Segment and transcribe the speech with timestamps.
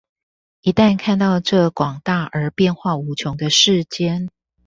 [0.61, 4.29] 一旦看到這廣大而變化無窮的世間